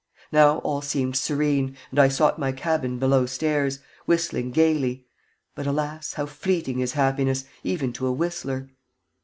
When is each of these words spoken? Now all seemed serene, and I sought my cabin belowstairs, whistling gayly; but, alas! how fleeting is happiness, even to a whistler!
Now 0.31 0.57
all 0.61 0.81
seemed 0.81 1.15
serene, 1.15 1.77
and 1.91 1.99
I 1.99 2.07
sought 2.07 2.39
my 2.39 2.51
cabin 2.51 2.97
belowstairs, 2.99 3.81
whistling 4.07 4.49
gayly; 4.49 5.05
but, 5.53 5.67
alas! 5.67 6.13
how 6.13 6.25
fleeting 6.25 6.79
is 6.79 6.93
happiness, 6.93 7.45
even 7.63 7.93
to 7.93 8.07
a 8.07 8.11
whistler! 8.11 8.71